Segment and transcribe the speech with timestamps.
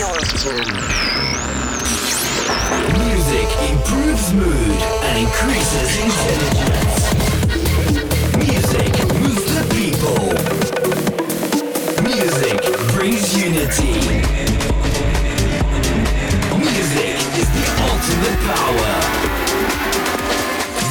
[0.00, 0.16] Music
[3.68, 7.04] improves mood and increases intelligence.
[8.38, 10.24] Music moves the people.
[12.02, 12.58] Music
[12.94, 14.00] brings unity.
[16.56, 18.94] Music is the ultimate power.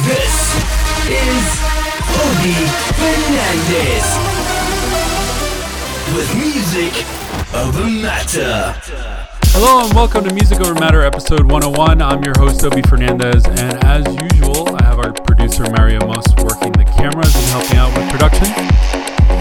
[0.06, 0.34] This
[1.10, 1.42] is
[2.14, 4.06] Obie Fernandez.
[6.14, 6.94] With music
[7.52, 8.99] over matter.
[9.52, 12.00] Hello and welcome to Music Over Matter episode 101.
[12.00, 16.70] I'm your host, Obie Fernandez, and as usual, I have our producer, Mario Moss, working
[16.72, 18.46] the cameras and helping out with production.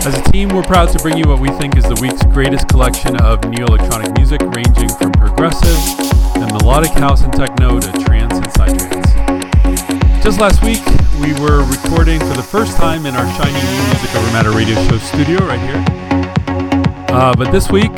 [0.01, 2.67] As a team, we're proud to bring you what we think is the week's greatest
[2.67, 5.77] collection of new electronic music, ranging from progressive
[6.41, 10.23] and melodic house and techno to trance and psytrance.
[10.23, 10.81] Just last week,
[11.21, 14.76] we were recording for the first time in our shiny new Music Over Matter radio
[14.89, 15.85] show studio right here.
[17.13, 17.91] Uh, but this week,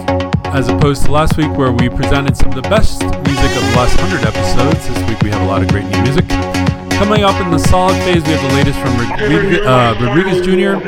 [0.54, 3.74] as opposed to last week where we presented some of the best music of the
[3.76, 4.88] last 100 episodes.
[4.88, 6.28] This week we have a lot of great new music.
[7.00, 10.84] Coming up in the solid phase, we have the latest from Rodriguez, uh, Rodriguez Jr.,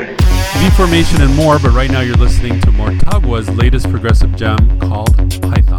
[0.60, 1.58] D-Formation, and more.
[1.58, 5.73] But right now you're listening to Morttagua's latest progressive gem called Python.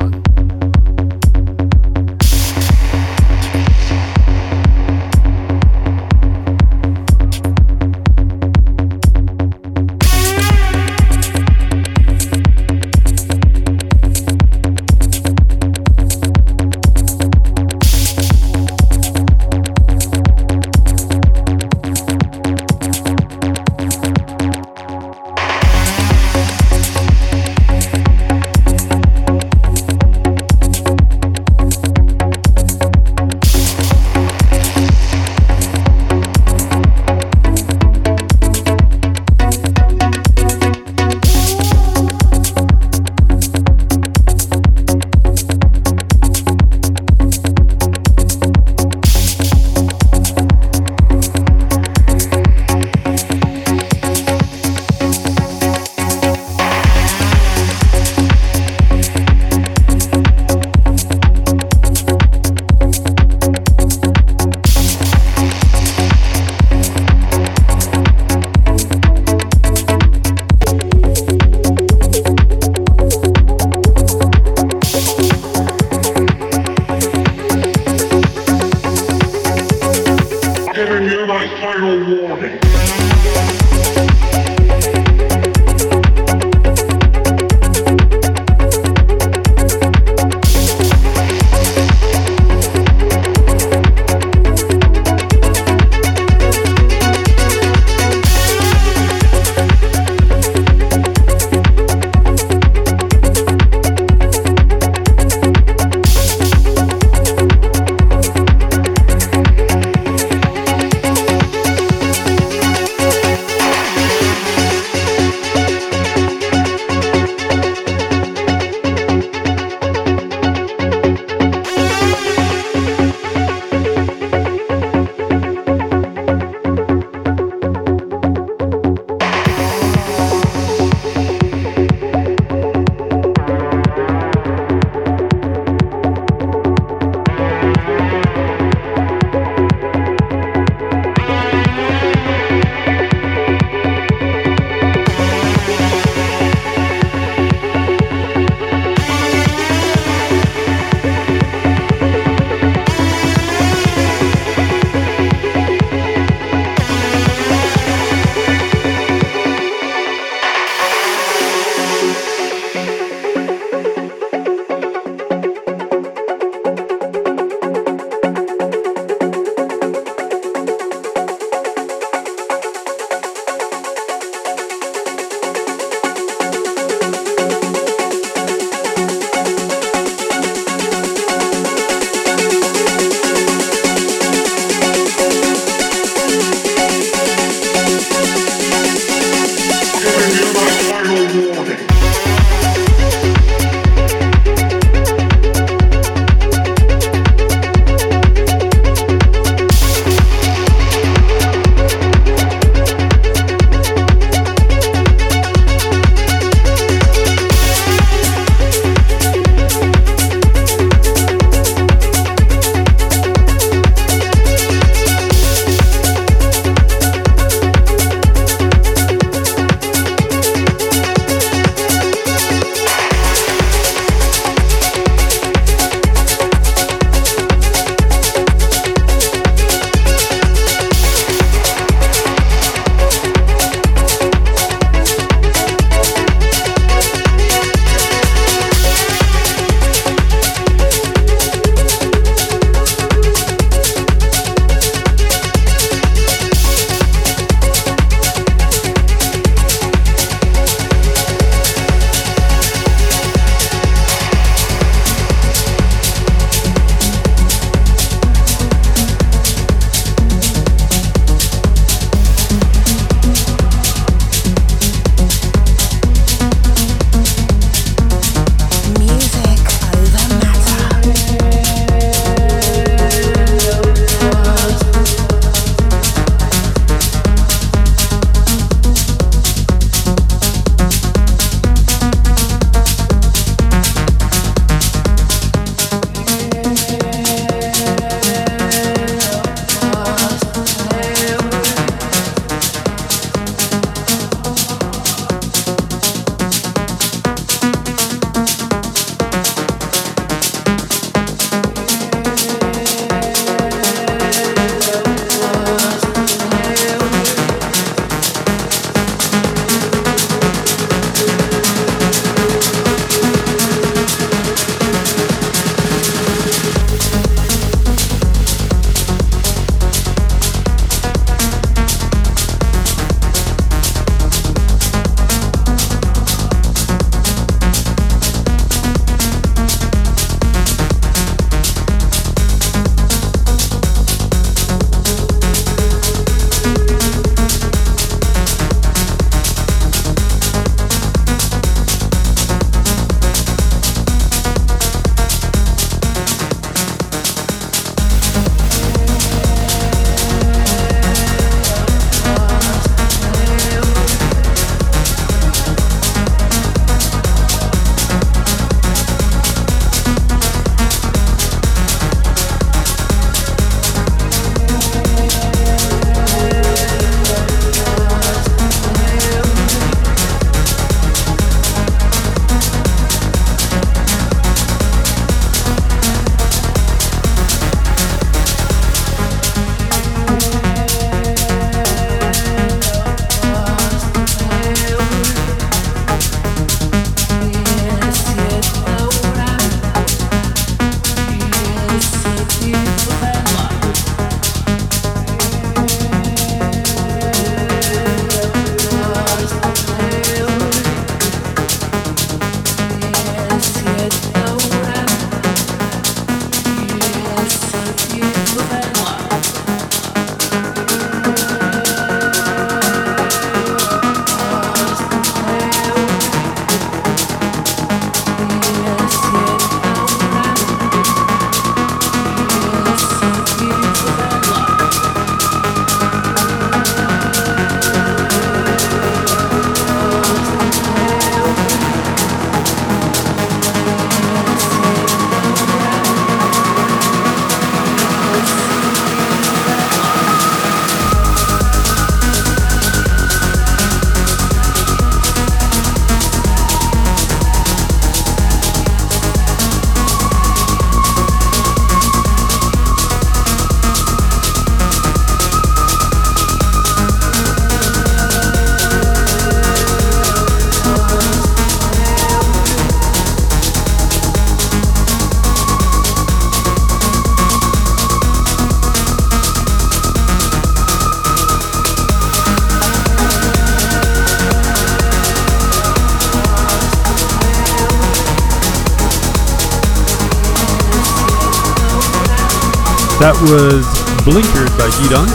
[483.36, 483.84] That was
[484.24, 485.28] Blinkers by Yeadon.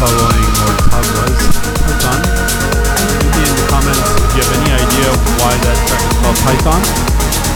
[0.00, 1.36] Following or Tag was
[1.84, 2.24] Python.
[3.36, 6.80] Me in the comments if you have any idea why that track is called Python.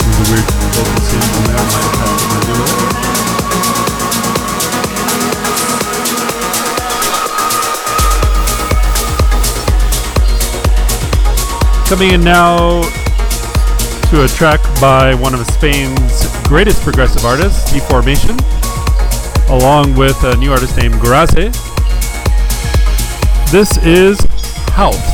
[0.04, 0.44] There's a weird
[0.76, 2.52] vocal sample there, might have had to do
[11.72, 11.88] it.
[11.88, 12.84] Coming in now
[14.12, 18.36] to a track by one of Spain's greatest progressive artists, D-Formation,
[19.48, 21.50] along with a new artist named GRAZZE.
[23.50, 24.20] This is
[24.72, 25.11] Howth.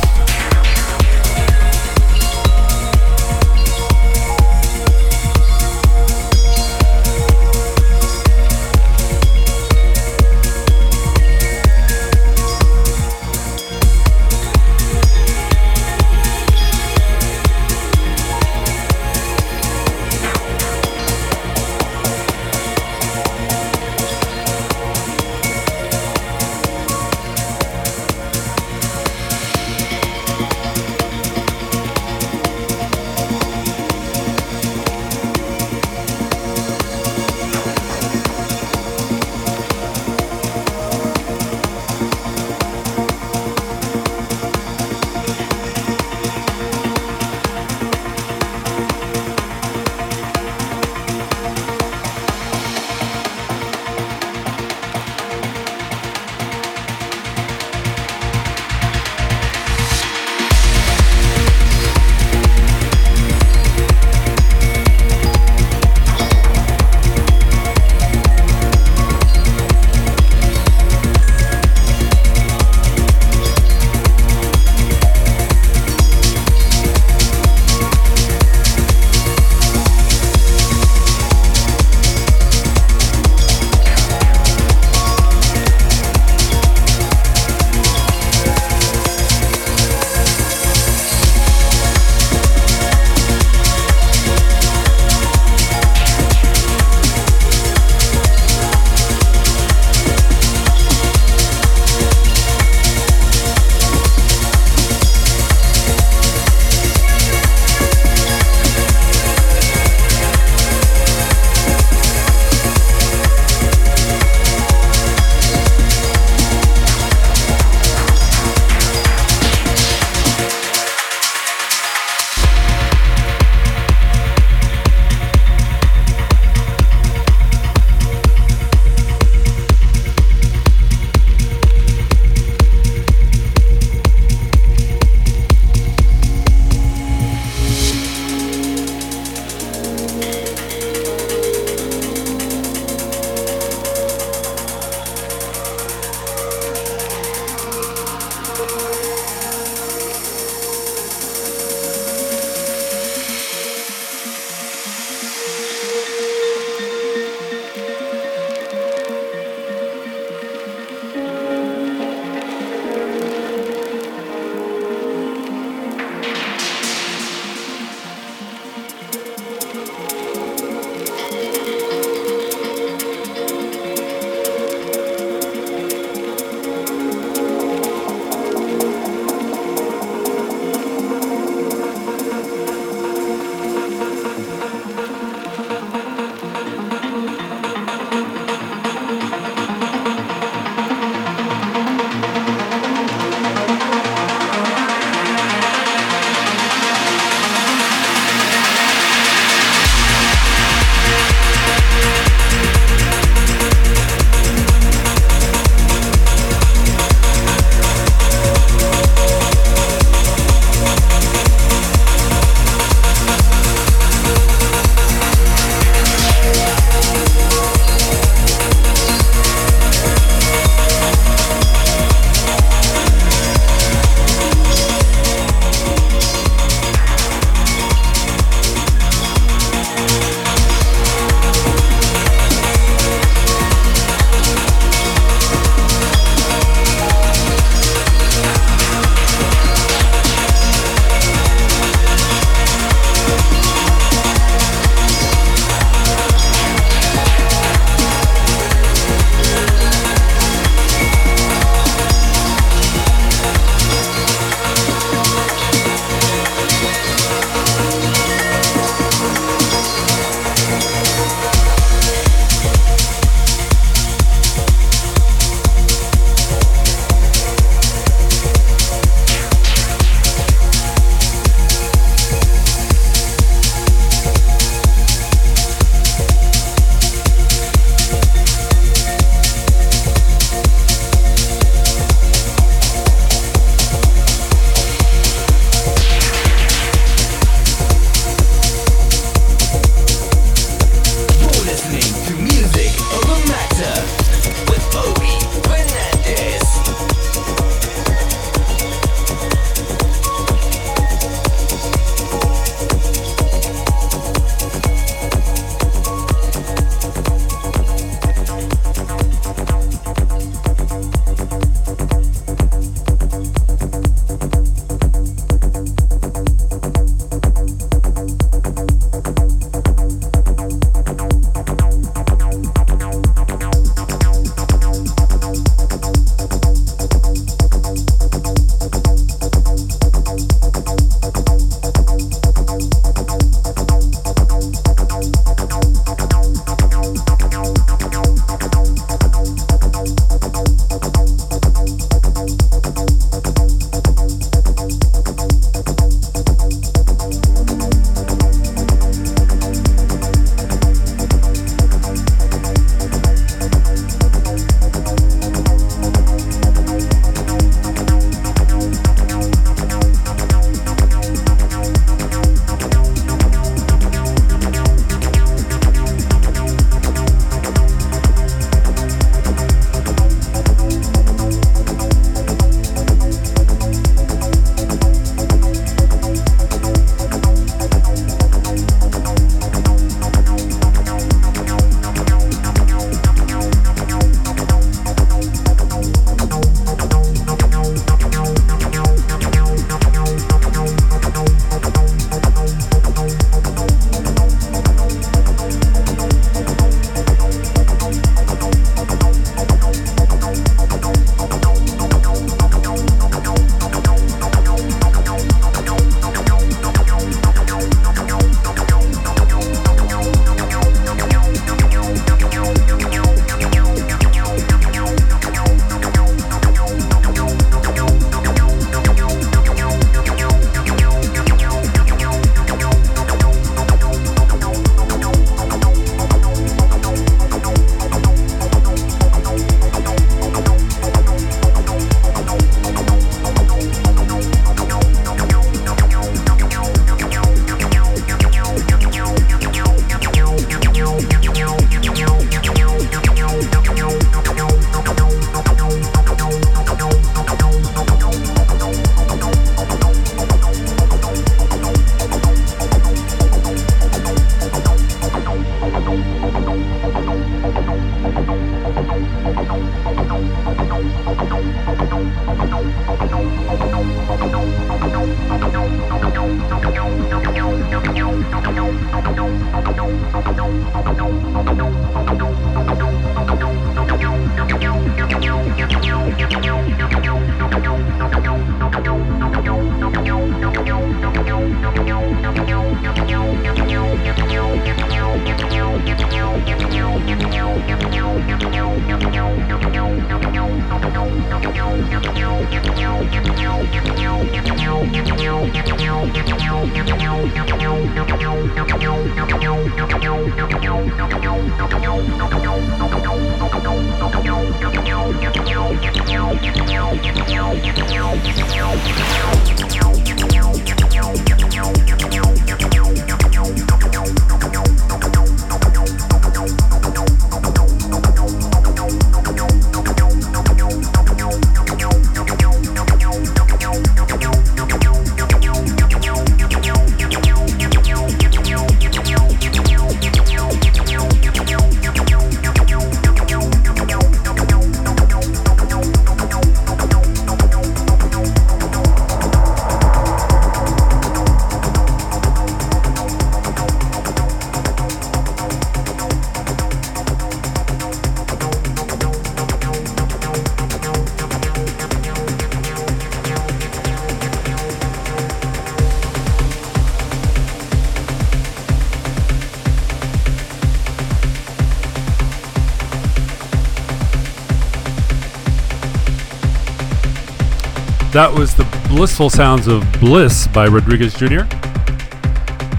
[568.39, 571.63] That was the blissful sounds of Bliss by Rodriguez Jr.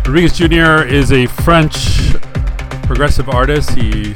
[0.05, 0.87] Rodriguez Jr.
[0.87, 2.13] is a French
[2.83, 3.71] progressive artist.
[3.71, 4.13] He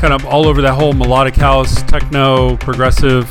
[0.00, 3.30] kind of all over that whole melodic house, techno, progressive.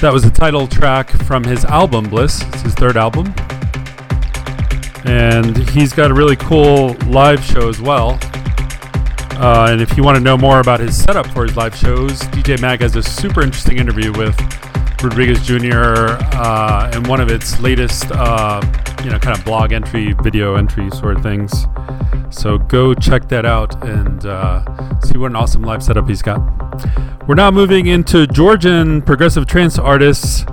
[0.00, 2.42] That was the title track from his album Bliss.
[2.48, 3.32] It's his third album.
[5.04, 8.18] And he's got a really cool live show as well.
[9.38, 12.22] Uh, and if you want to know more about his setup for his live shows,
[12.22, 14.36] DJ Mag has a super interesting interview with
[15.04, 16.16] Rodriguez Jr.
[16.32, 18.60] Uh, in one of its latest, uh,
[19.04, 21.66] you know, kind of blog entry, video entry sort of things.
[22.30, 26.40] So go check that out and uh, see what an awesome live setup he's got.
[27.28, 30.44] We're now moving into Georgian progressive trance artists'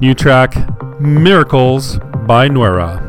[0.00, 0.54] new track,
[1.00, 3.03] Miracles by Nuera.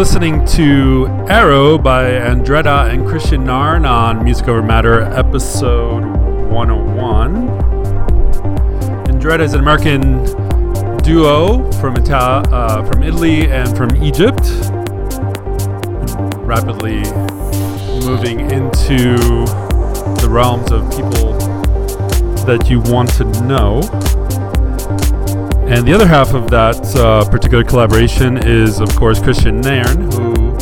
[0.00, 6.02] Listening to Arrow by Andretta and Kristian Nairn on Music Over Matter, episode
[6.48, 7.48] 101.
[9.08, 10.24] Andretta is an American
[11.02, 14.40] duo from, Ita- uh, from Italy and from Egypt,
[16.46, 17.02] rapidly
[18.02, 19.18] moving into
[20.16, 21.34] the realms of people
[22.46, 23.82] that you want to know.
[25.70, 30.56] And the other half of that uh, particular collaboration is, of course, Kristian Nairn, who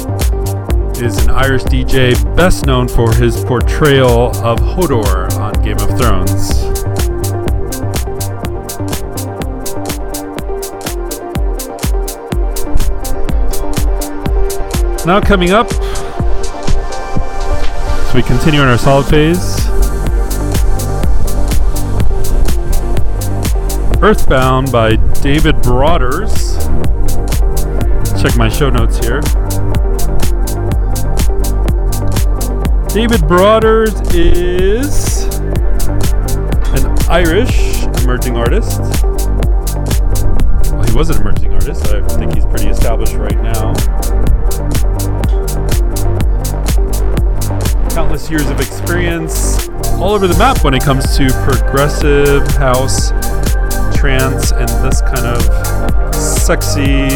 [1.03, 6.63] is an Irish DJ best known for his portrayal of Hodor on Game of Thrones.
[15.07, 15.71] Now, coming up,
[18.11, 19.58] so we continue in our solid phase.
[24.01, 26.57] Earthbound by David Broaders.
[28.23, 29.21] Check my show notes here.
[32.95, 35.25] David Broaders is
[36.75, 38.79] an Irish emerging artist.
[40.71, 41.89] Well, he was an emerging artist.
[41.89, 43.75] I think he's pretty established right now.
[47.91, 53.11] Countless years of experience all over the map when it comes to progressive house
[53.99, 55.43] trance and this kind of
[56.15, 57.09] sexy,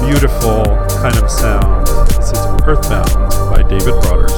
[0.00, 0.64] beautiful
[1.02, 1.86] kind of sound.
[2.08, 4.33] This is Earthbound by David Broaders.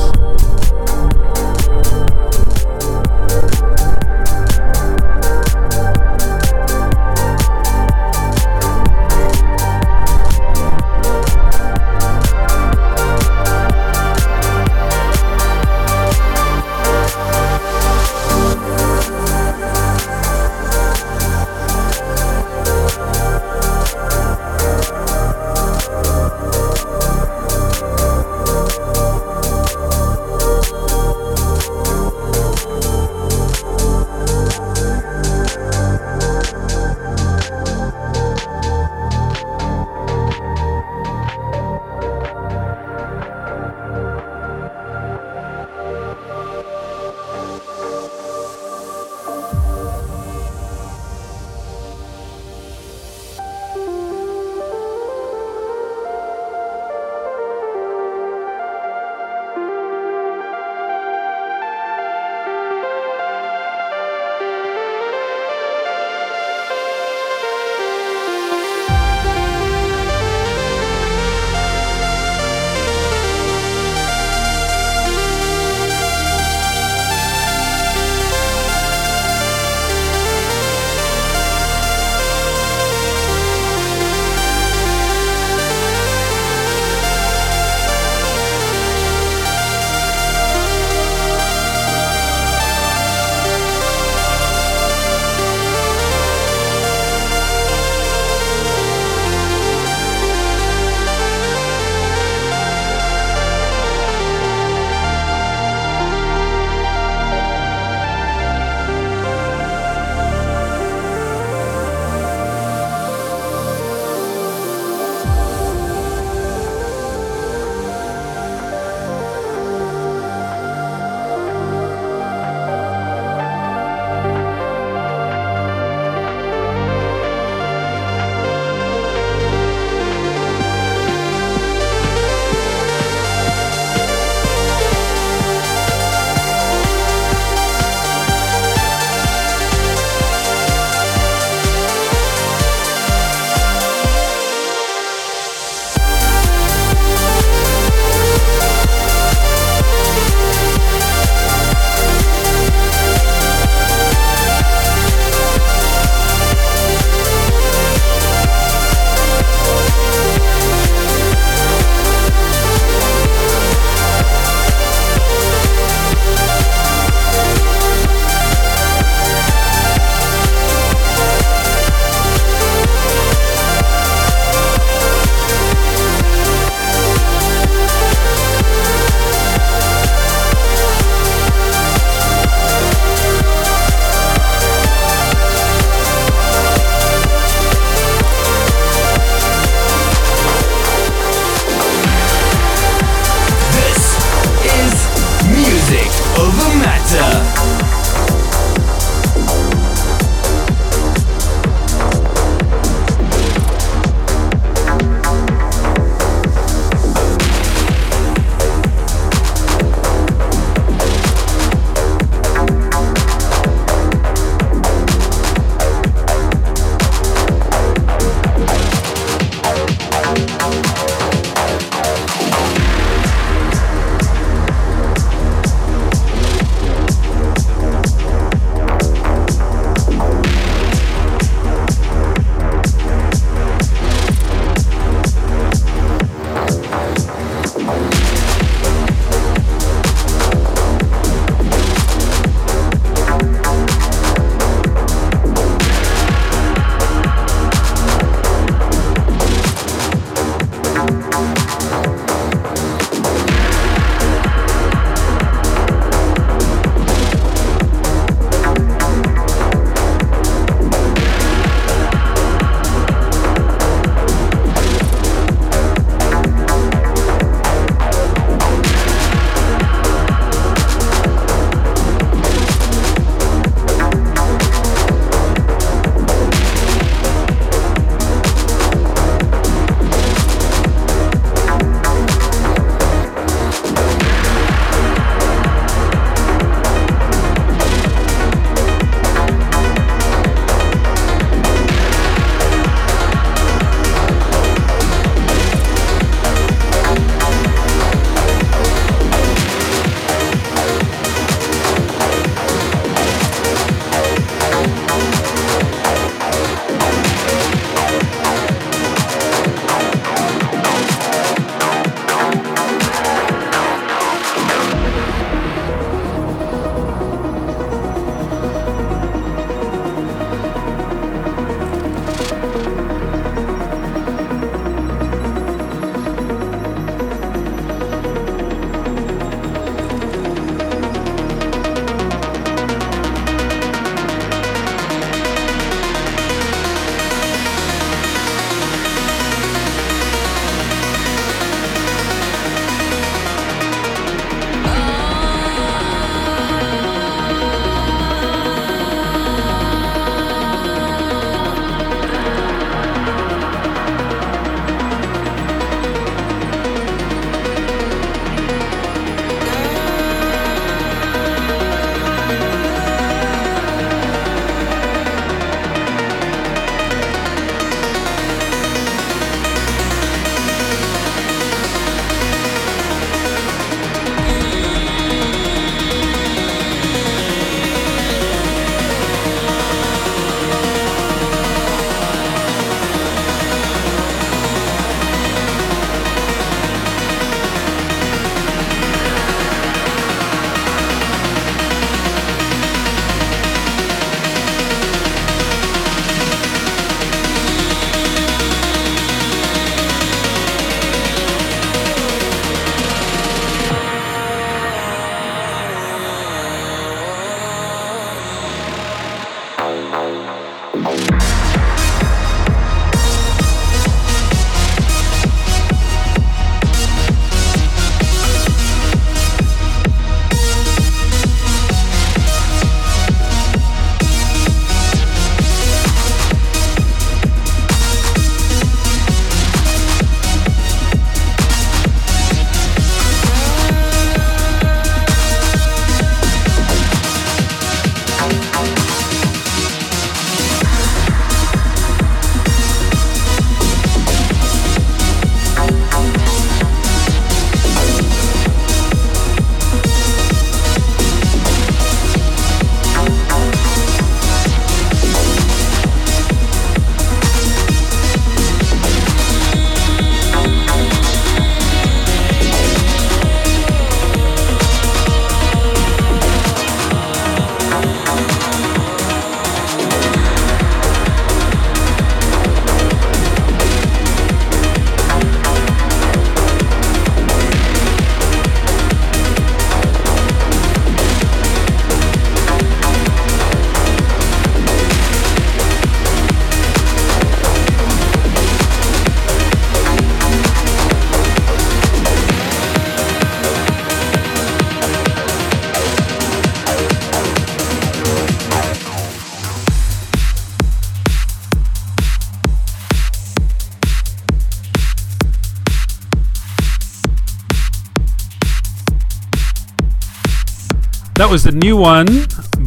[511.47, 512.27] That was the new one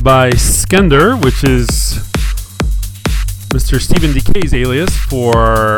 [0.03, 1.69] by Skender, which is
[3.53, 3.79] Mr.
[3.79, 5.77] Stephen Dekay's alias for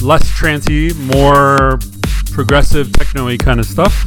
[0.00, 1.78] less trancy, more
[2.32, 4.02] progressive techno kind of stuff.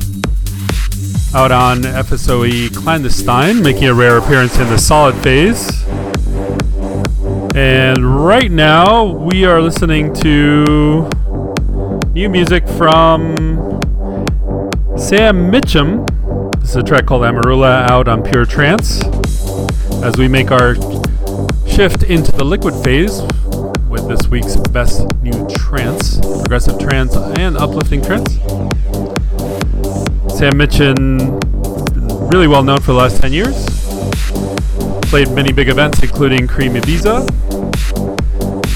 [1.36, 5.70] Out on FSOE Clandestine, making a rare appearance in the solid phase.
[7.55, 11.07] And right now, we are listening to
[12.14, 13.36] new music from
[14.97, 16.07] Sam Mitcham.
[16.64, 19.03] This is a track called Amarula out on Pure Trance.
[20.01, 20.76] As we make our
[21.68, 23.22] shift into the liquid phase
[23.89, 28.36] with this week's best new trance, progressive trance, and uplifting trance.
[30.34, 31.38] Sam Mitcham,
[32.30, 33.66] really well known for the last 10 years.
[35.09, 37.28] Played many big events, including Cream Ibiza,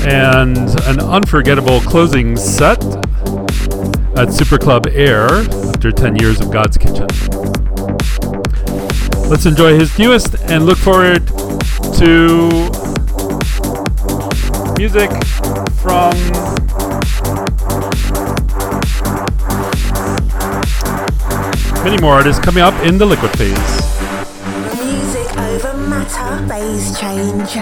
[0.05, 2.83] and an unforgettable closing set
[4.17, 5.27] at Super Club Air
[5.69, 7.36] after 10 years of Godskitchen.
[9.29, 11.27] Let's enjoy his newest and look forward
[11.97, 12.47] to
[14.77, 15.11] music
[15.81, 16.15] from
[21.83, 23.57] many more artists coming up in the liquid phase.
[24.81, 27.57] Music over matter, phase change.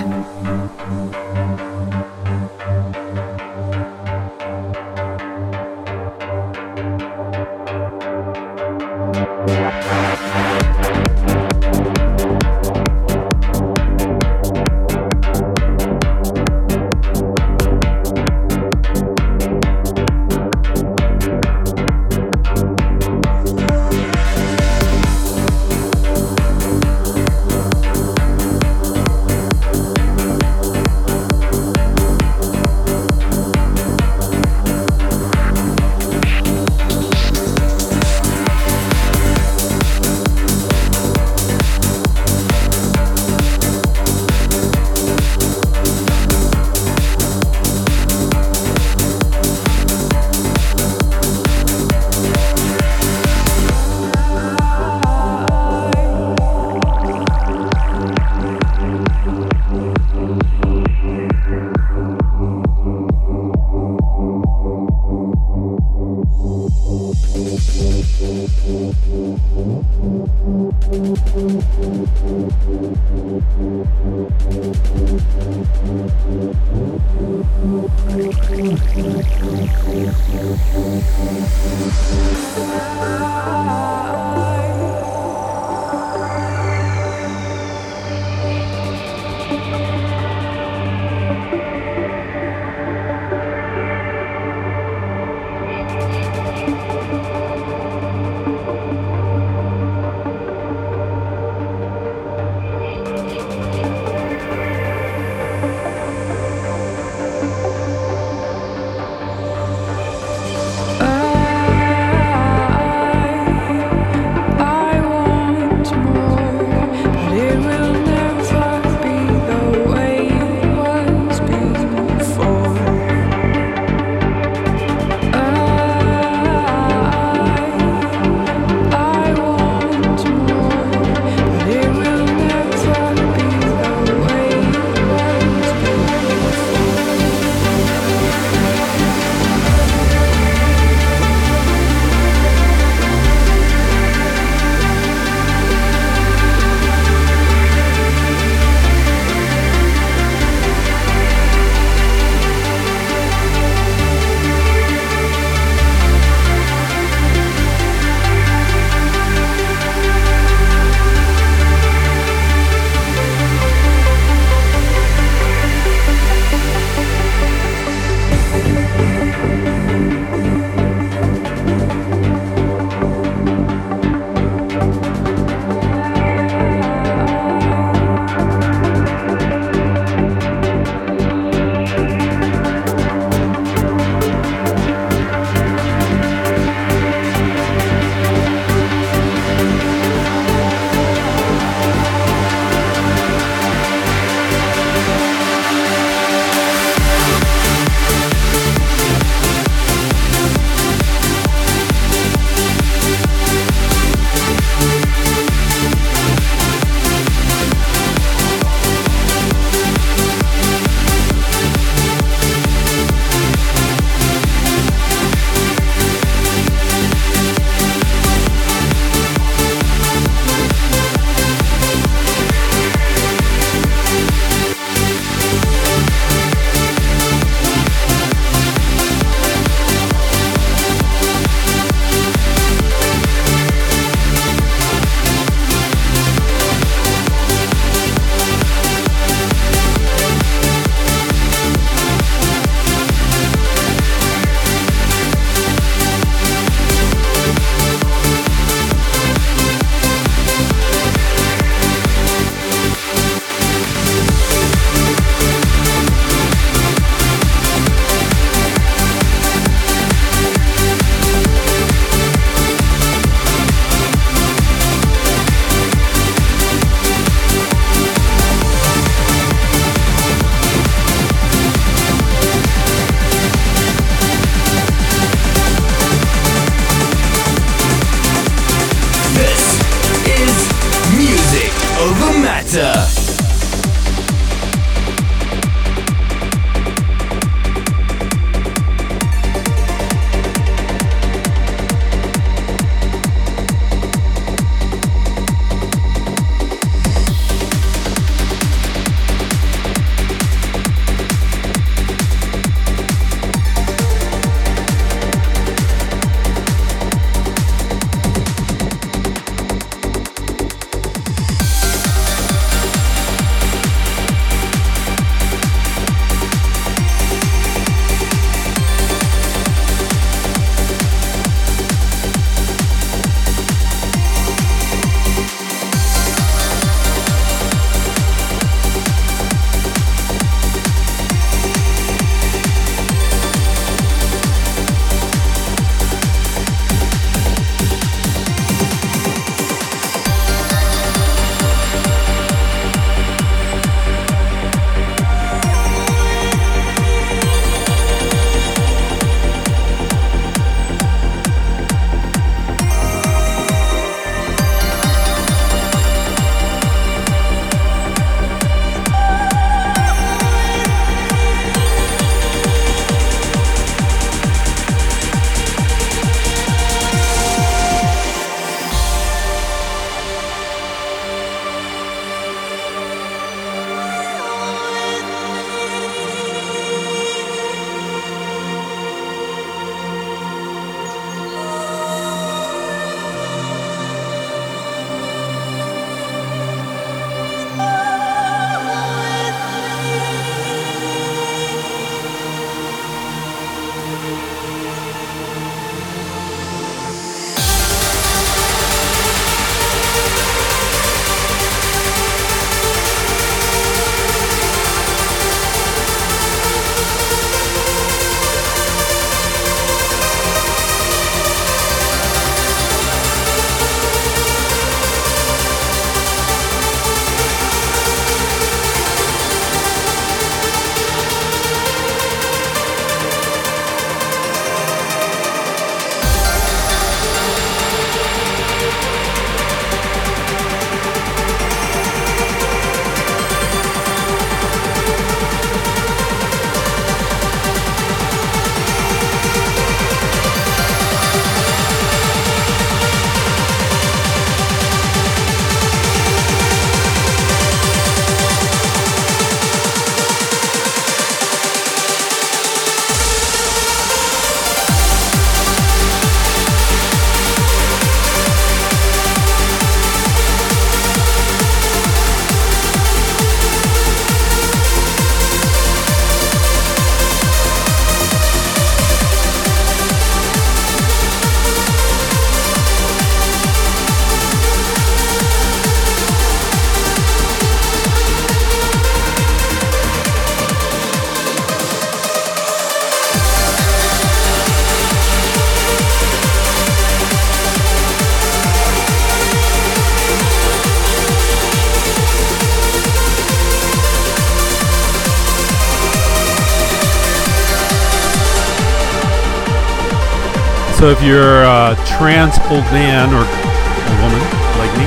[501.06, 504.42] So if you're a trans old man or a woman
[504.82, 505.06] like me,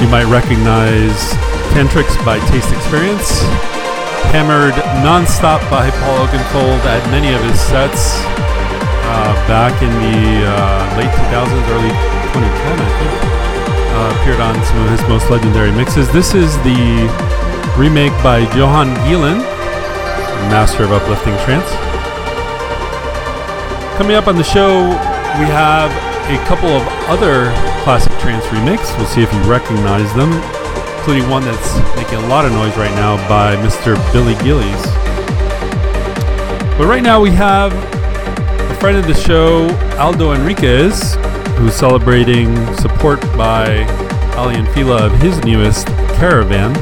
[0.00, 1.36] you might recognize
[1.76, 3.44] Tantrix by Tastexperience,
[4.32, 4.72] hammered
[5.04, 8.16] non-stop by Paul Oakenfold at many of his sets
[9.12, 11.92] uh, back in the uh, late 2000s, early
[12.32, 13.12] 2010, I think.
[13.92, 16.10] Uh, appeared on some of his most legendary mixes.
[16.10, 16.80] This is the
[17.76, 19.44] remake by Johan Gielen,
[20.48, 21.68] master of uplifting trance.
[23.98, 25.90] Coming up on the show, we have
[26.30, 27.50] a couple of other
[27.82, 28.92] classic trance remakes.
[28.96, 30.32] We'll see if you recognize them,
[30.98, 33.94] including one that's making a lot of noise right now by Mr.
[34.12, 34.84] Billy Gillies.
[36.76, 39.68] But right now we have a friend of the show,
[39.98, 40.90] Aldo Henrycho,
[41.56, 43.84] who's celebrating support by
[44.36, 46.72] Aly and Fila of his newest Caravan.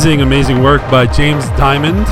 [0.00, 2.06] Amazing, amazing work by James Dymond,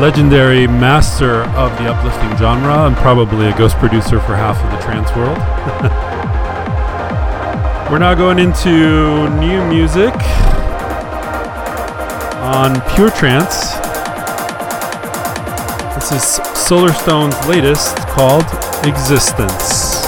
[0.00, 4.78] legendary master of the uplifting genre and probably a ghost producer for half of the
[4.78, 5.38] trance world.
[7.92, 10.12] We're now going into new music
[12.42, 13.74] on Pure Trance.
[15.94, 18.46] This is Solarstone's latest called
[18.84, 19.99] Existence.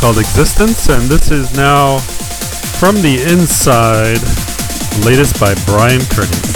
[0.00, 1.98] Called Existence, and this is now
[2.78, 4.20] from the inside,
[5.04, 6.55] latest by Bryan Kearney.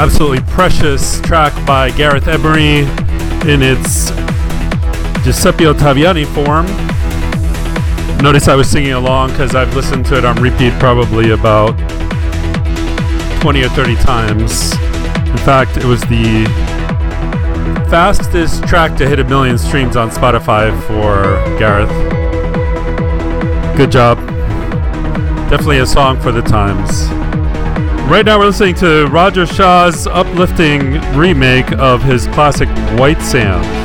[0.00, 2.78] Absolutely precious track by Gareth Emery
[3.46, 4.08] in its
[5.22, 6.64] Giuseppe Ottaviani form.
[8.22, 11.72] Notice I was singing along because I've listened to it on repeat probably about
[13.42, 14.72] 20 or 30 times.
[14.72, 16.46] In fact, it was the
[17.90, 21.24] fastest track to hit a million streams on Spotify for
[21.58, 21.90] Gareth.
[23.76, 24.16] Good job.
[25.50, 27.29] Definitely a song for the times.
[28.10, 32.68] Right now, we're listening to Roger Shah's uplifting remake of his classic
[32.98, 33.79] White Sand.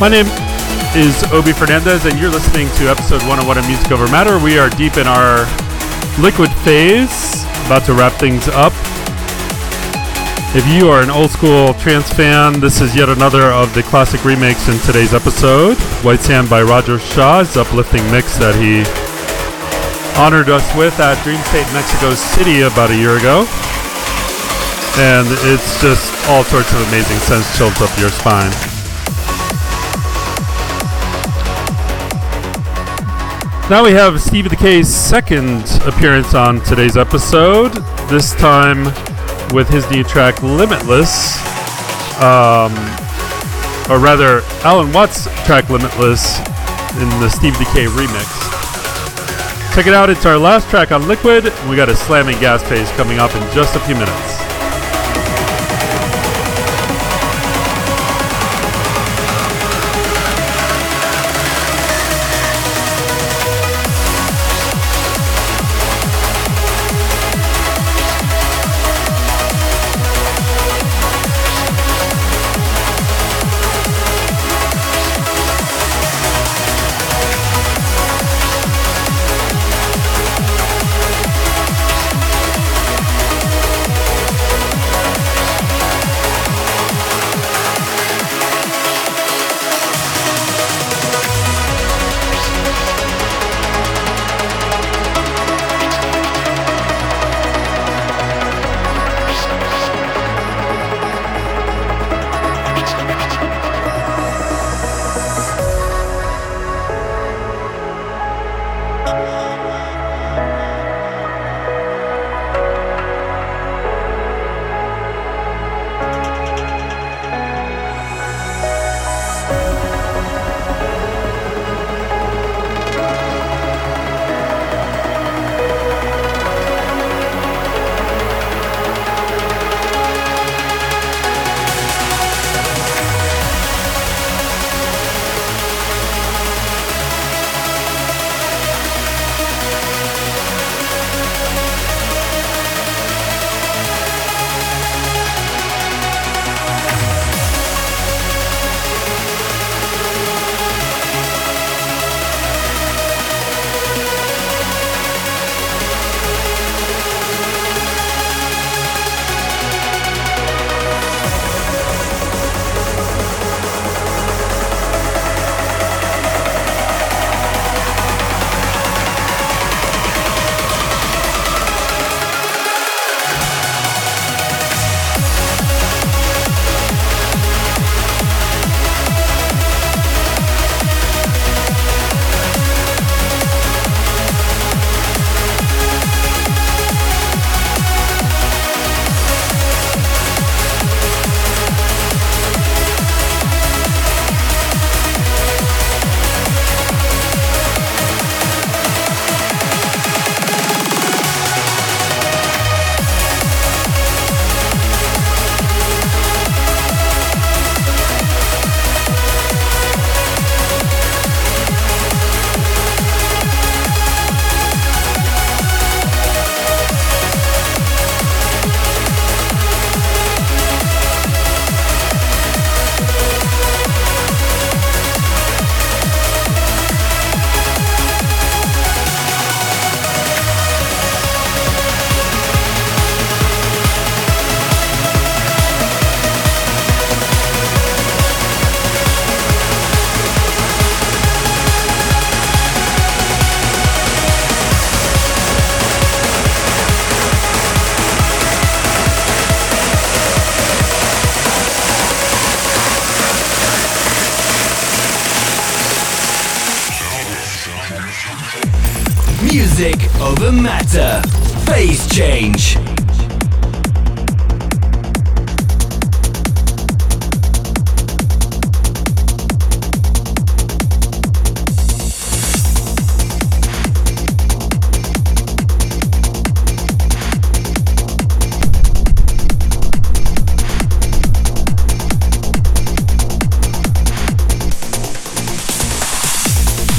[0.00, 0.26] My name
[0.94, 4.38] is Obie Fernandez, and you're listening to episode 101 of Music Over Matter.
[4.38, 5.42] We are deep in our
[6.22, 8.72] liquid phase, about to wrap things up.
[10.54, 14.24] If you are an old school trance fan, this is yet another of the classic
[14.24, 15.76] remakes in today's episode.
[16.06, 18.86] White Sand by Roger Shah's uplifting mix that he
[20.14, 23.50] honored us with at Dreamstate Mexico City about a year ago.
[25.02, 28.67] And it's just all sorts of amazing sense chills up your spine.
[33.70, 37.72] Now we have Stevie Dekay's second appearance on today's episode.
[38.08, 38.84] This time
[39.52, 41.36] with his new track Limitless.
[42.16, 42.72] Um,
[43.90, 46.38] or rather, Allen Watts' track Limitless
[46.96, 49.74] in the Steve Dekay remix.
[49.74, 51.48] Check it out, it's our last track on Liquid.
[51.48, 54.27] And we got a slamming gas phase coming up in just a few minutes.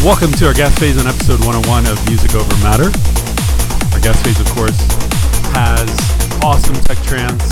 [0.10, 2.90] Welcome to our guest phase on episode 101 of Music Over Matter.
[3.94, 4.74] Our guest phase, of course,
[5.54, 5.86] has
[6.42, 7.46] awesome tech trance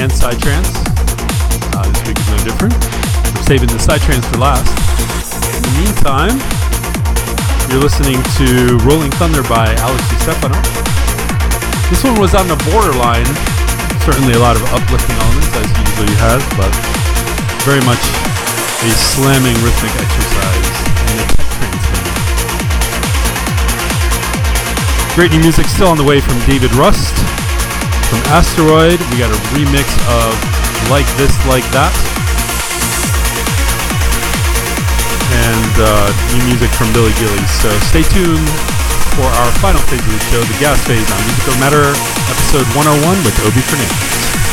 [0.00, 0.72] and side trance.
[1.76, 2.72] Uh, this week is no different.
[3.36, 4.72] We're saving the Psytrance for last.
[5.52, 6.40] In the meantime,
[7.68, 10.56] you're listening to Rolling Thunder by Alex Stefano.
[11.92, 13.28] This one was on the borderline.
[14.08, 16.72] Certainly a lot of uplifting elements, as he usually has, but
[17.68, 18.00] very much
[18.80, 21.41] a slamming rhythmic exercise
[25.14, 27.12] Great new music still on the way from David Rust.
[28.08, 30.32] From Asteroid, we got a remix of
[30.88, 31.92] Like This, Like That.
[35.32, 37.52] And uh, new music from Billy Gillies.
[37.60, 38.48] So stay tuned
[39.16, 41.86] for our final phase of the show, the gas phase on Music Over Matter,
[42.32, 44.51] episode 101 with Obie Fernandez.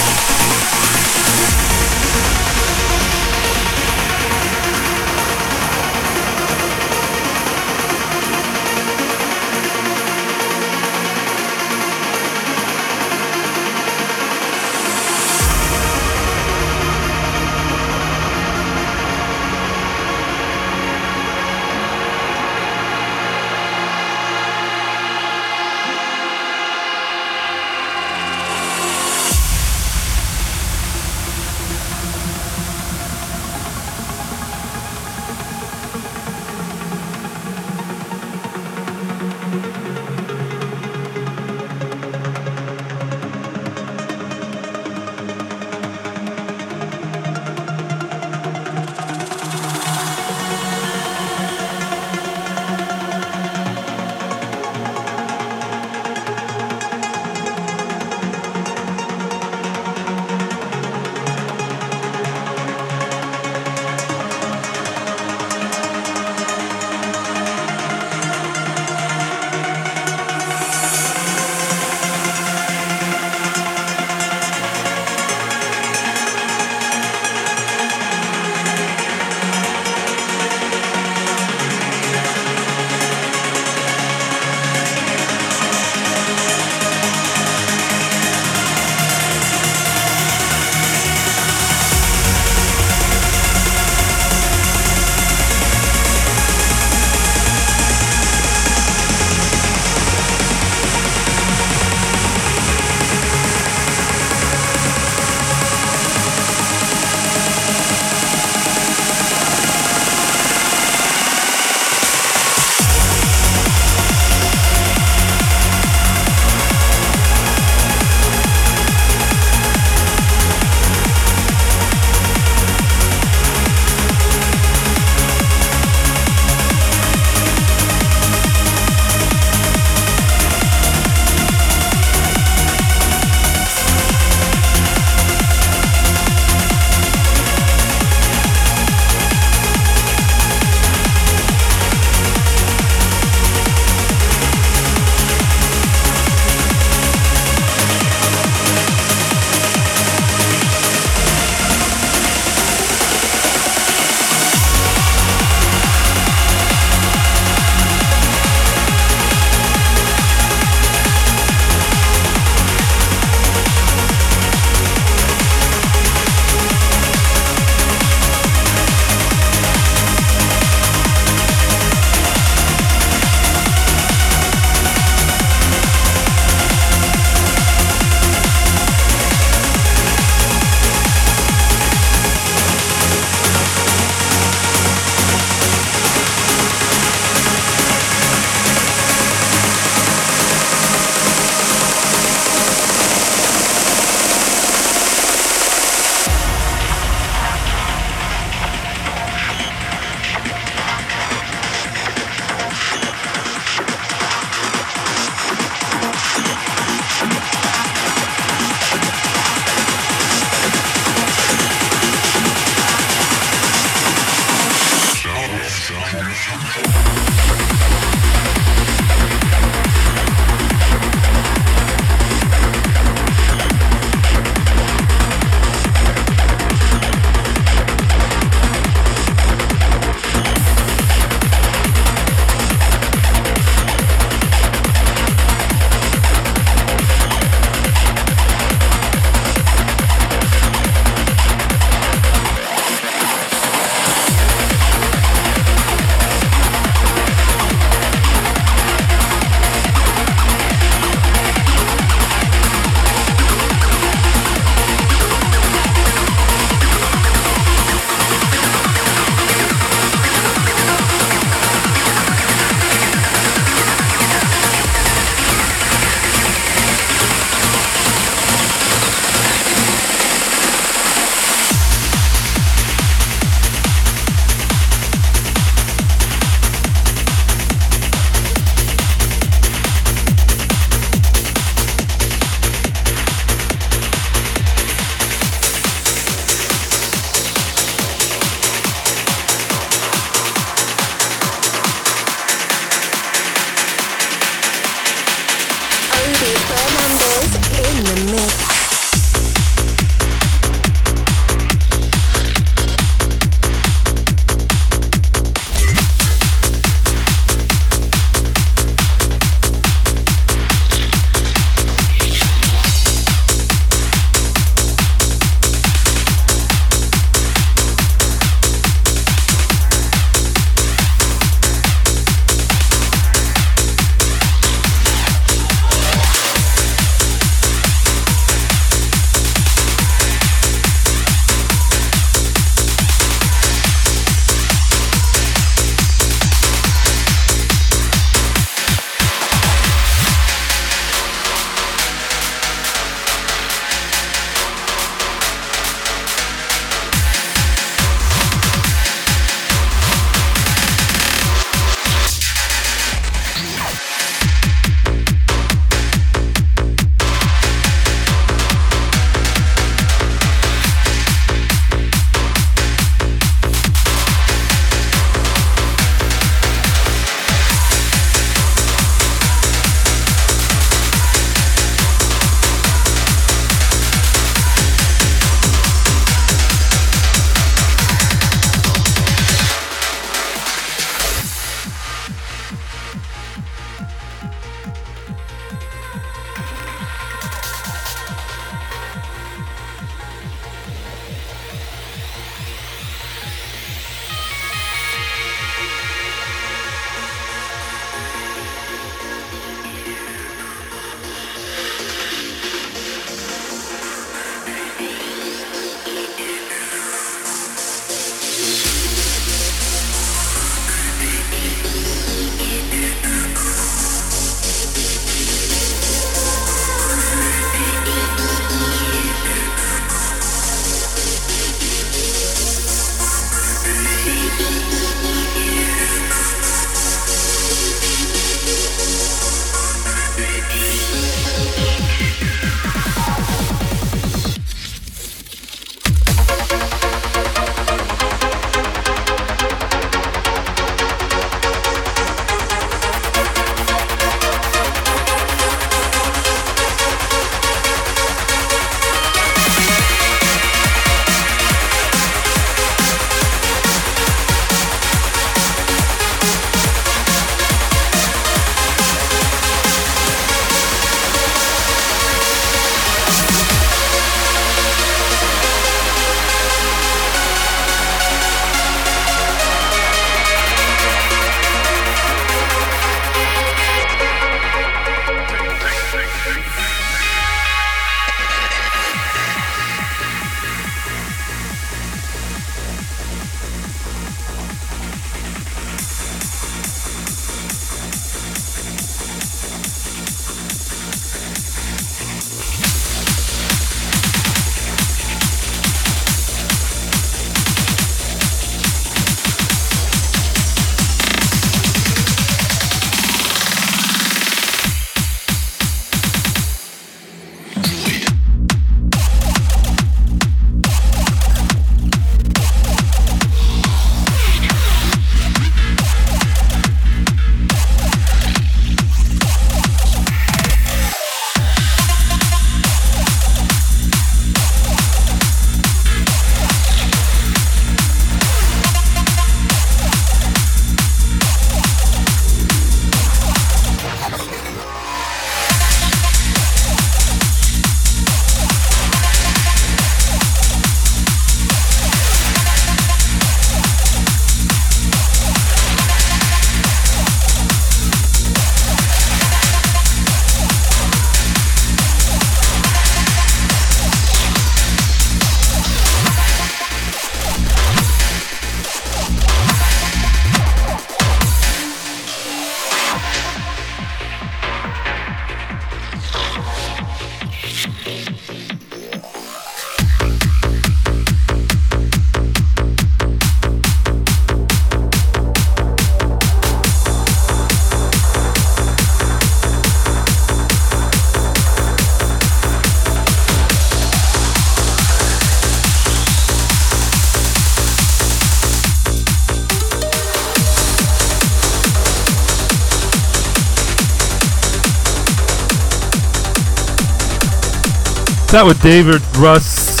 [598.52, 600.00] That was David Rust's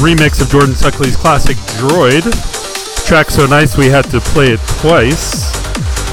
[0.00, 2.22] remix of Jordan Suckley's classic Droid.
[3.06, 5.50] Track so nice we had to play it twice.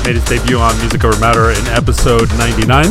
[0.06, 2.85] Made its debut on Music Over Matter in episode 99.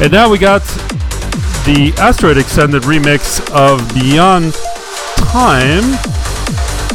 [0.00, 0.62] And now we got
[1.66, 4.54] the Asteroid Extended remix of Beyond
[5.16, 5.82] Time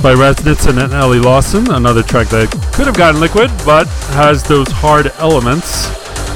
[0.02, 1.70] by Raz and Ellie Lawson.
[1.72, 5.88] Another track that could have gotten liquid, but has those hard elements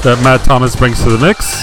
[0.02, 1.55] that Matt Thomas brings to the mix.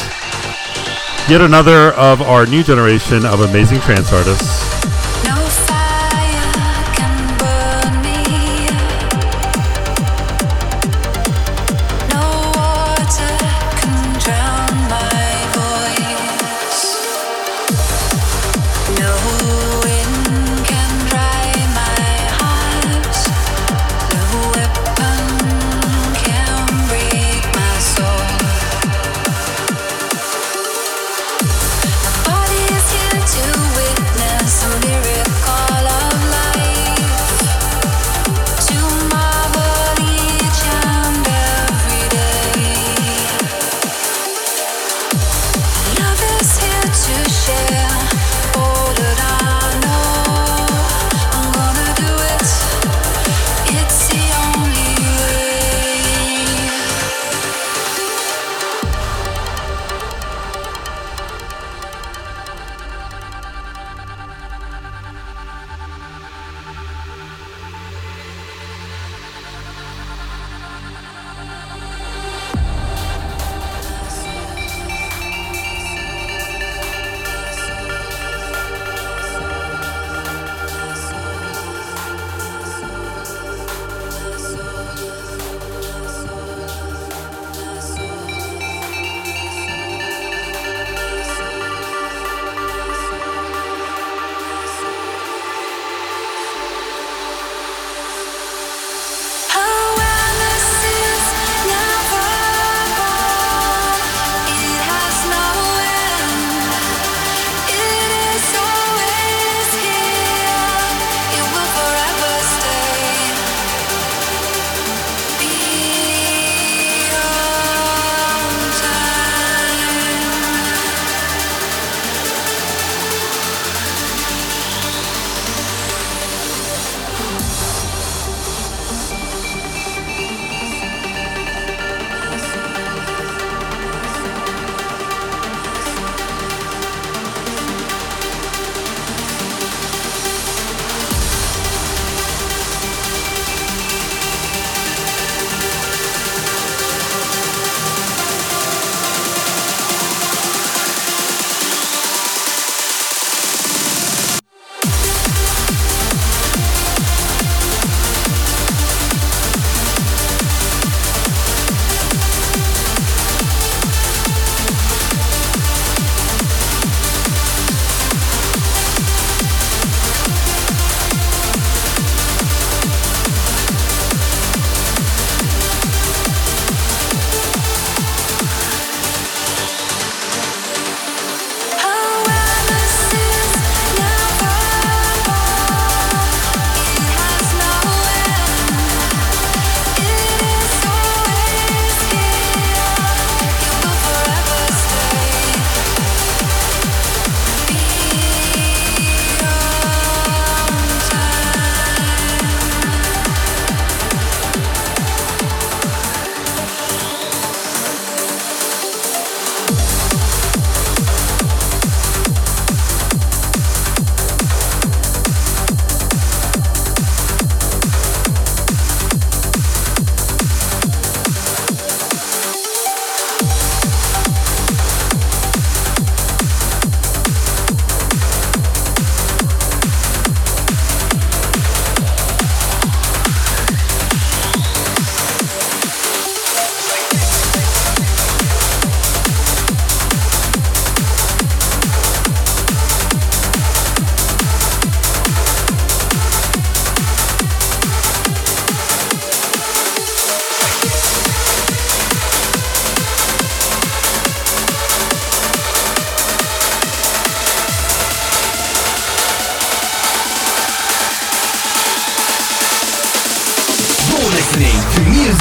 [1.30, 4.63] Yet another of our new generation of amazing trance artists.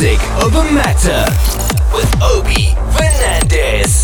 [0.02, 1.24] Music over Matter
[1.94, 4.01] with Obie Fernandez.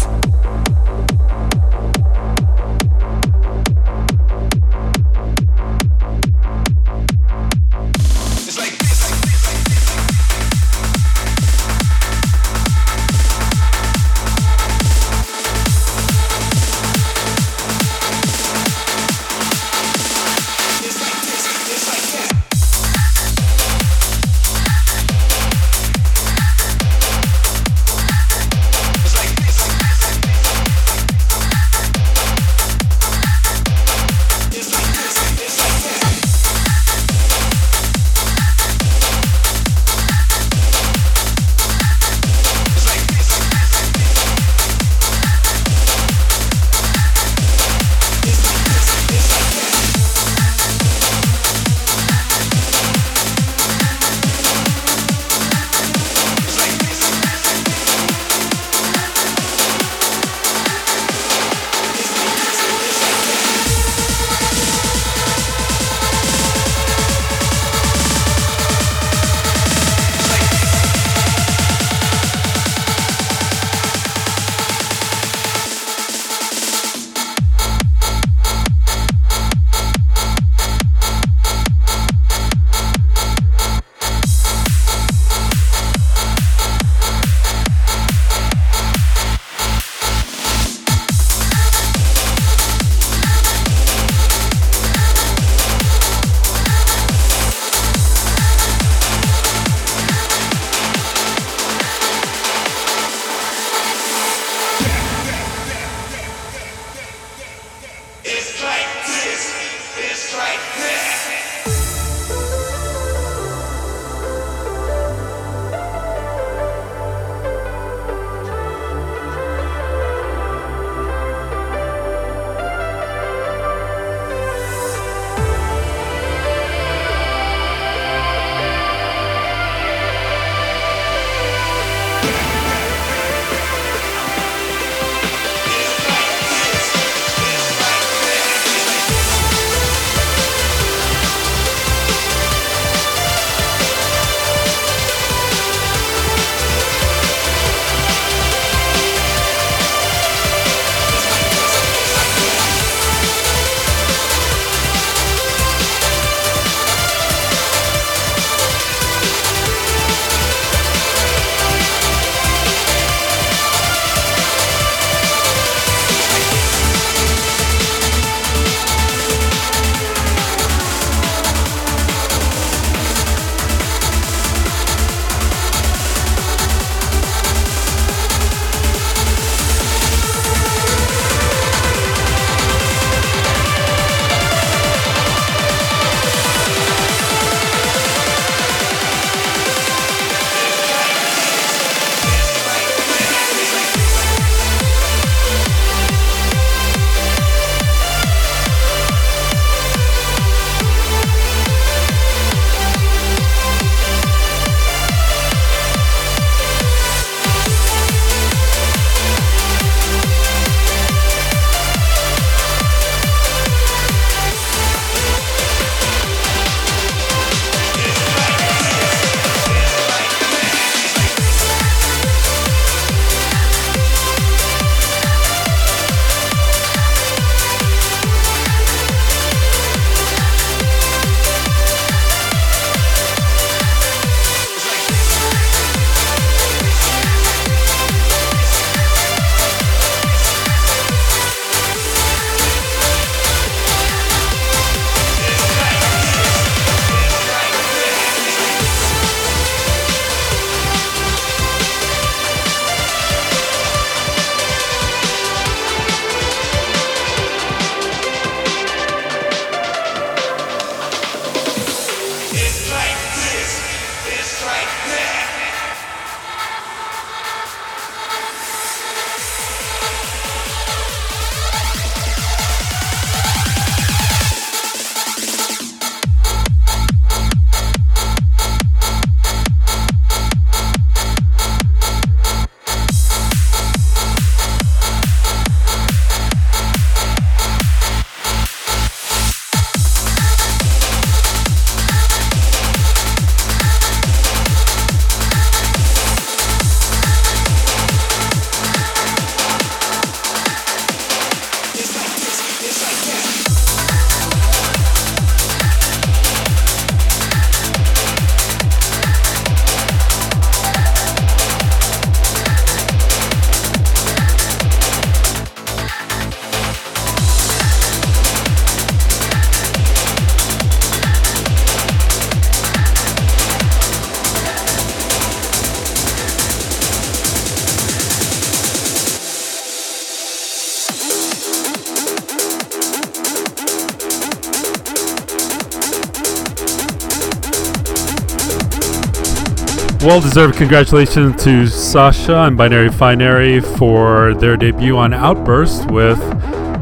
[340.28, 346.38] Well deserved congratulations to Sasha and Binary Finery for their debut on Outburst with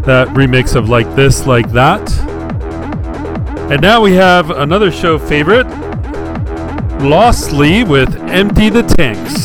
[0.05, 2.09] that remix of Like This, Like That.
[3.69, 5.67] And now we have another show favorite,
[7.01, 9.36] Lostly with Empty the Tanks.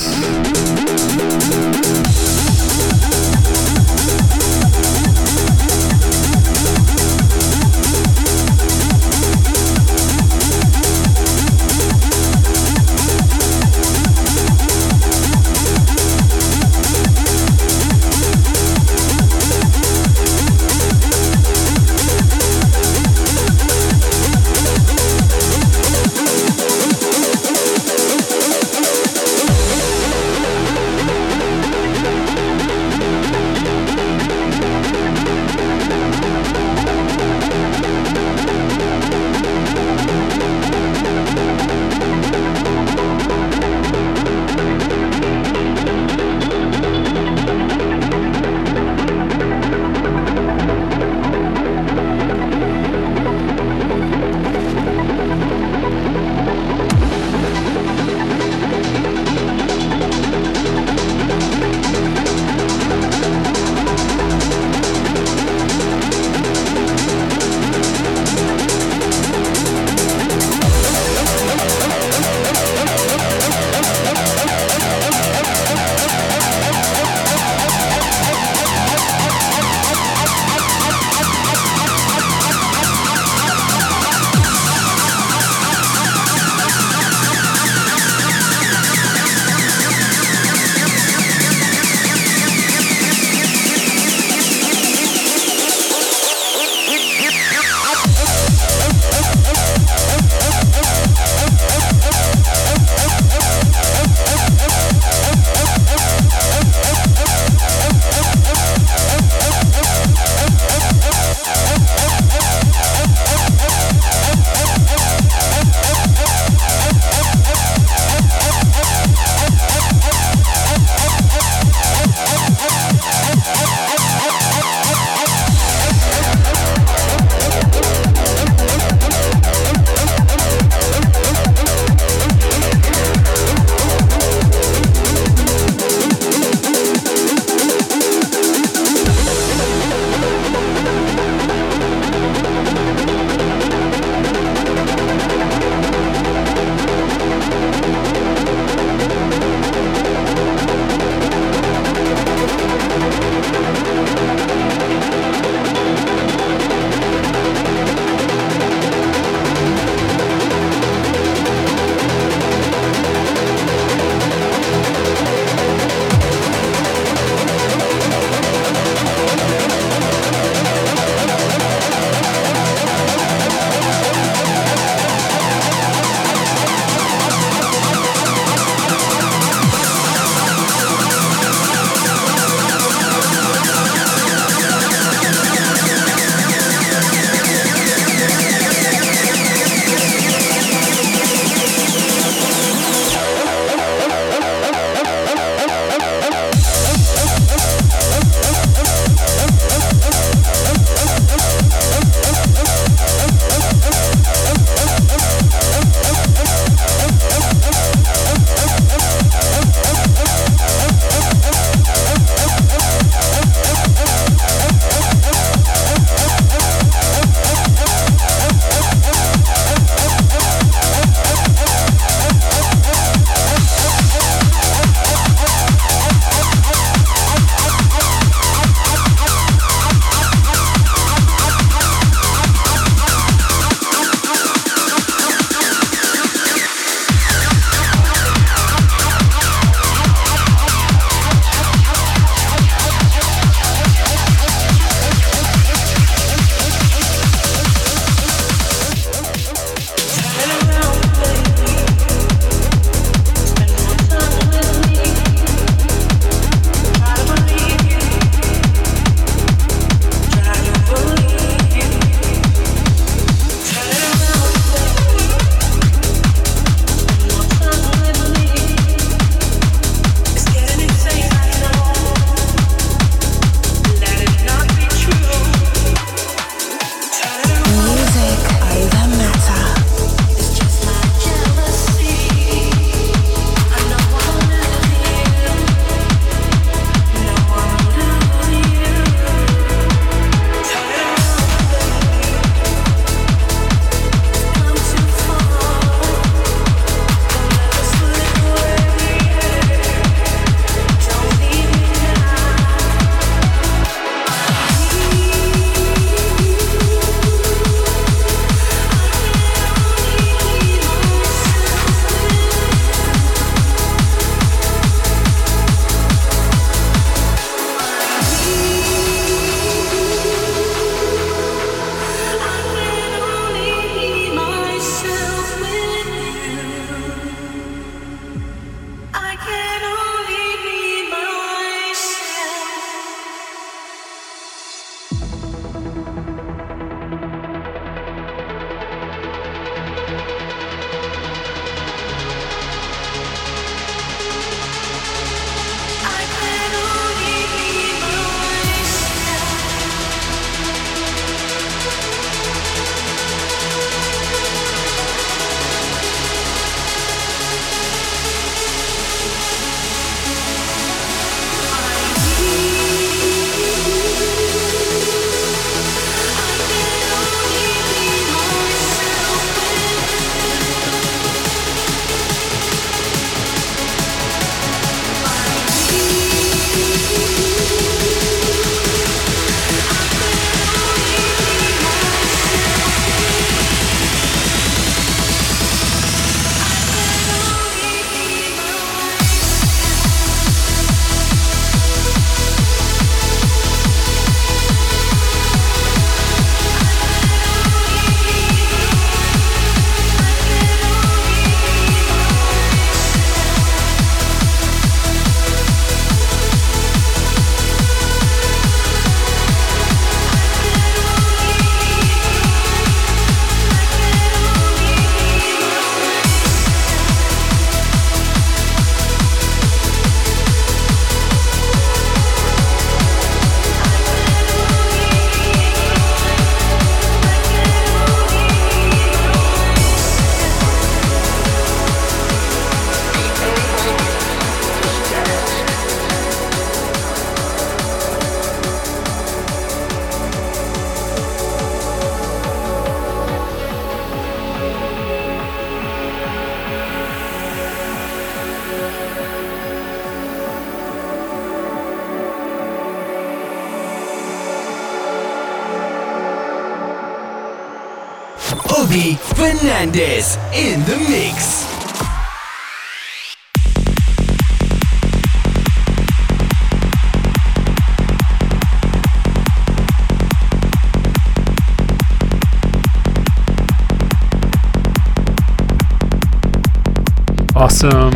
[477.83, 478.11] Awesome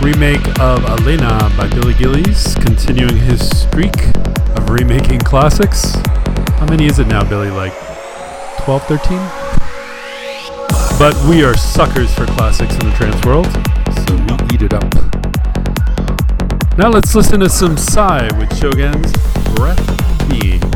[0.00, 4.16] remake of Elena by Billy Gillies, continuing his streak
[4.56, 5.96] of remaking classics.
[6.56, 7.50] How many is it now, Billy?
[7.50, 7.74] Like
[8.60, 9.18] 12, 13?
[10.98, 13.52] But we are suckers for classics in the trance world,
[14.06, 14.90] so we eat it up.
[16.78, 19.12] Now let's listen to some Psy with Shogun's
[19.54, 20.71] Breath Being.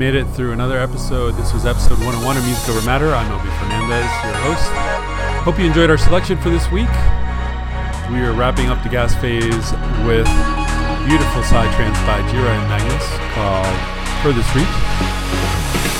[0.00, 1.36] Made it through another episode.
[1.36, 3.12] This was episode 101 of Music Over Matter.
[3.12, 4.64] I'm Obie Fernandez, your host.
[5.44, 6.88] Hope you enjoyed our selection for this week.
[8.08, 9.76] We are wrapping up the gas phase
[10.08, 10.24] with
[11.04, 13.04] beautiful psy trance by Jira and Magnus
[13.36, 13.76] called
[14.24, 14.72] Furthest Reach.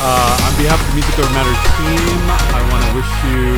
[0.00, 2.20] Uh, on behalf of the Music Over Matter team,
[2.56, 3.52] I want to wish you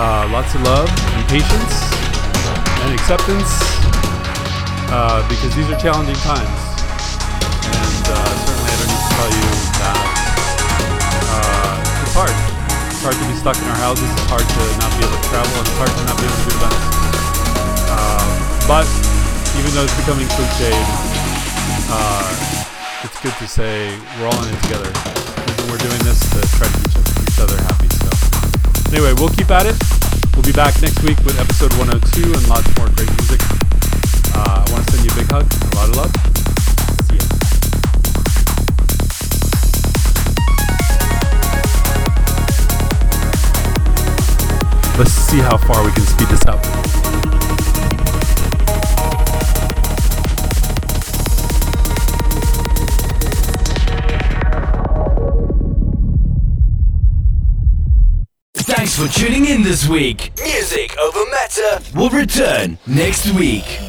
[0.00, 1.76] uh, lots of love and patience
[2.88, 3.52] and acceptance
[4.88, 6.56] uh, because these are challenging times
[7.68, 8.49] and
[9.20, 10.00] tell you that
[11.28, 12.32] uh, it's hard.
[12.88, 14.08] It's hard to be stuck in our houses.
[14.08, 16.40] It's hard to not be able to travel, and it's hard to not be able
[16.40, 16.80] to do events.
[17.84, 18.24] Uh,
[18.64, 18.88] but
[19.60, 20.72] even though it's becoming cliched,
[21.92, 22.32] uh,
[23.04, 24.88] it's good to say we're all in it together.
[24.88, 27.92] And we're doing this to try to keep each other happy.
[27.92, 28.08] So
[28.88, 29.76] anyway, we'll keep at it.
[30.32, 33.44] We'll be back next week with episode 102 and lots more great music.
[34.32, 36.29] Uh, I want to send you a big hug, a lot of love.
[45.00, 46.62] Let's see how far we can speed this up.
[58.52, 60.32] Thanks for tuning in this week.
[60.38, 63.79] Music over matter will return next week.